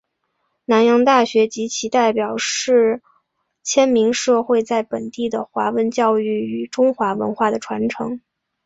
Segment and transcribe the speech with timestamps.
[0.65, 3.03] 南洋大学及其所代表是
[3.61, 8.19] 迁民社会在本地的华文教育与中华文化的传承。